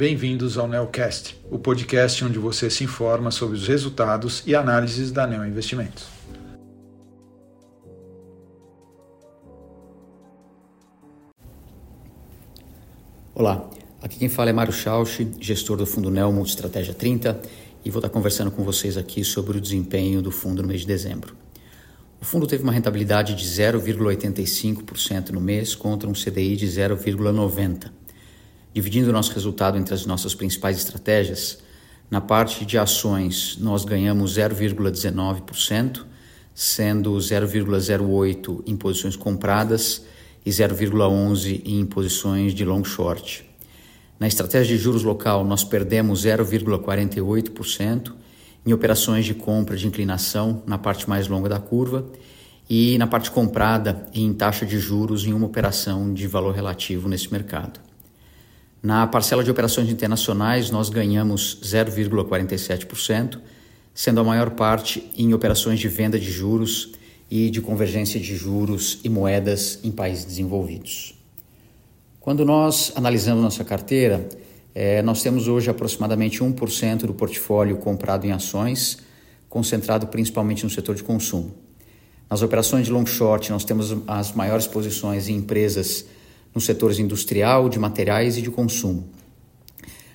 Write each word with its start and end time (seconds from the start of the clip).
bem-vindos 0.00 0.56
ao 0.56 0.66
Neocast, 0.66 1.38
o 1.50 1.58
podcast 1.58 2.24
onde 2.24 2.38
você 2.38 2.70
se 2.70 2.82
informa 2.82 3.30
sobre 3.30 3.54
os 3.54 3.68
resultados 3.68 4.42
e 4.46 4.54
análises 4.54 5.12
da 5.12 5.26
Neo 5.26 5.44
Investimentos. 5.44 6.06
Olá, 13.34 13.68
aqui 14.00 14.18
quem 14.18 14.30
fala 14.30 14.48
é 14.48 14.54
Mário 14.54 14.72
Schausch, 14.72 15.20
gestor 15.38 15.76
do 15.76 15.84
Fundo 15.84 16.10
Neo 16.10 16.32
Multistratégia 16.32 16.94
30, 16.94 17.38
e 17.84 17.90
vou 17.90 17.98
estar 18.00 18.08
conversando 18.08 18.50
com 18.50 18.64
vocês 18.64 18.96
aqui 18.96 19.22
sobre 19.22 19.58
o 19.58 19.60
desempenho 19.60 20.22
do 20.22 20.30
fundo 20.30 20.62
no 20.62 20.68
mês 20.68 20.80
de 20.80 20.86
dezembro. 20.86 21.36
O 22.18 22.24
fundo 22.24 22.46
teve 22.46 22.62
uma 22.62 22.72
rentabilidade 22.72 23.34
de 23.34 23.44
0,85% 23.44 25.28
no 25.28 25.42
mês 25.42 25.74
contra 25.74 26.08
um 26.08 26.14
CDI 26.14 26.56
de 26.56 26.66
0,90%. 26.66 28.00
Dividindo 28.72 29.10
o 29.10 29.12
nosso 29.12 29.32
resultado 29.32 29.76
entre 29.76 29.92
as 29.92 30.06
nossas 30.06 30.34
principais 30.34 30.76
estratégias, 30.76 31.58
na 32.08 32.20
parte 32.20 32.64
de 32.64 32.78
ações 32.78 33.56
nós 33.60 33.84
ganhamos 33.84 34.36
0,19%, 34.36 36.04
sendo 36.54 37.16
0,08% 37.16 38.62
em 38.66 38.76
posições 38.76 39.16
compradas 39.16 40.04
e 40.46 40.50
0,11% 40.50 41.62
em 41.64 41.84
posições 41.84 42.54
de 42.54 42.64
long 42.64 42.84
short. 42.84 43.44
Na 44.20 44.28
estratégia 44.28 44.76
de 44.76 44.82
juros 44.82 45.02
local 45.02 45.44
nós 45.44 45.64
perdemos 45.64 46.24
0,48% 46.24 48.12
em 48.64 48.72
operações 48.72 49.24
de 49.24 49.34
compra 49.34 49.76
de 49.76 49.86
inclinação 49.86 50.62
na 50.66 50.78
parte 50.78 51.08
mais 51.08 51.26
longa 51.26 51.48
da 51.48 51.58
curva 51.58 52.06
e 52.68 52.96
na 52.98 53.06
parte 53.06 53.32
comprada 53.32 54.08
em 54.14 54.32
taxa 54.32 54.64
de 54.64 54.78
juros 54.78 55.24
em 55.24 55.32
uma 55.32 55.46
operação 55.46 56.14
de 56.14 56.28
valor 56.28 56.54
relativo 56.54 57.08
nesse 57.08 57.32
mercado. 57.32 57.89
Na 58.82 59.06
parcela 59.06 59.44
de 59.44 59.50
operações 59.50 59.90
internacionais, 59.90 60.70
nós 60.70 60.88
ganhamos 60.88 61.58
0,47%, 61.62 63.38
sendo 63.92 64.20
a 64.20 64.24
maior 64.24 64.50
parte 64.50 65.10
em 65.14 65.34
operações 65.34 65.78
de 65.78 65.86
venda 65.86 66.18
de 66.18 66.30
juros 66.30 66.92
e 67.30 67.50
de 67.50 67.60
convergência 67.60 68.18
de 68.18 68.34
juros 68.34 68.98
e 69.04 69.08
moedas 69.10 69.78
em 69.84 69.90
países 69.90 70.24
desenvolvidos. 70.24 71.14
Quando 72.18 72.44
nós 72.44 72.90
analisamos 72.94 73.42
nossa 73.42 73.64
carteira, 73.64 74.26
é, 74.74 75.02
nós 75.02 75.22
temos 75.22 75.46
hoje 75.46 75.68
aproximadamente 75.68 76.40
1% 76.42 77.00
do 77.06 77.12
portfólio 77.12 77.76
comprado 77.76 78.26
em 78.26 78.32
ações, 78.32 78.98
concentrado 79.48 80.06
principalmente 80.06 80.64
no 80.64 80.70
setor 80.70 80.94
de 80.94 81.02
consumo. 81.02 81.54
Nas 82.30 82.40
operações 82.40 82.86
de 82.86 82.92
long 82.92 83.04
short, 83.04 83.50
nós 83.50 83.64
temos 83.64 83.94
as 84.06 84.32
maiores 84.32 84.66
posições 84.66 85.28
em 85.28 85.36
empresas 85.36 86.06
nos 86.54 86.64
setores 86.64 86.98
industrial, 86.98 87.68
de 87.68 87.78
materiais 87.78 88.36
e 88.36 88.42
de 88.42 88.50
consumo. 88.50 89.08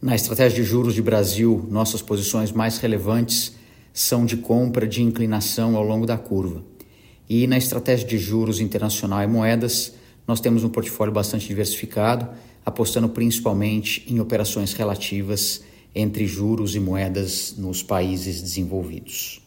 Na 0.00 0.14
estratégia 0.14 0.62
de 0.62 0.68
juros 0.68 0.94
de 0.94 1.02
Brasil, 1.02 1.66
nossas 1.70 2.00
posições 2.00 2.52
mais 2.52 2.78
relevantes 2.78 3.56
são 3.92 4.24
de 4.24 4.36
compra 4.36 4.86
de 4.86 5.02
inclinação 5.02 5.76
ao 5.76 5.82
longo 5.82 6.06
da 6.06 6.16
curva. 6.16 6.62
E 7.28 7.46
na 7.46 7.58
estratégia 7.58 8.06
de 8.06 8.16
juros 8.16 8.60
internacional 8.60 9.22
e 9.22 9.26
moedas, 9.26 9.94
nós 10.26 10.40
temos 10.40 10.62
um 10.62 10.68
portfólio 10.68 11.12
bastante 11.12 11.48
diversificado, 11.48 12.28
apostando 12.64 13.08
principalmente 13.08 14.04
em 14.08 14.20
operações 14.20 14.72
relativas 14.72 15.62
entre 15.94 16.26
juros 16.26 16.76
e 16.76 16.80
moedas 16.80 17.54
nos 17.58 17.82
países 17.82 18.40
desenvolvidos. 18.40 19.42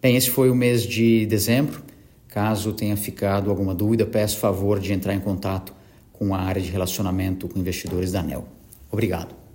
Bem, 0.00 0.16
esse 0.16 0.30
foi 0.30 0.48
o 0.48 0.54
mês 0.54 0.84
de 0.84 1.26
dezembro. 1.26 1.82
Caso 2.28 2.72
tenha 2.72 2.96
ficado 2.96 3.50
alguma 3.50 3.74
dúvida, 3.74 4.06
peço 4.06 4.38
favor 4.38 4.78
de 4.78 4.92
entrar 4.92 5.14
em 5.14 5.20
contato 5.20 5.75
com 6.18 6.34
a 6.34 6.40
área 6.40 6.62
de 6.62 6.70
relacionamento 6.70 7.48
com 7.48 7.58
investidores 7.58 8.12
da 8.12 8.20
ANEL. 8.20 8.46
Obrigado. 8.90 9.45